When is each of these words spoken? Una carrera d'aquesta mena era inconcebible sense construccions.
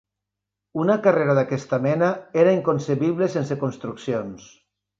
Una 0.83 0.95
carrera 1.07 1.35
d'aquesta 1.41 1.79
mena 1.85 2.09
era 2.45 2.55
inconcebible 2.59 3.31
sense 3.37 3.61
construccions. 3.67 4.53